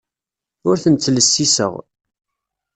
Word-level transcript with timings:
Ur 0.67 0.75
ten-ttlessiseɣ. 0.83 1.73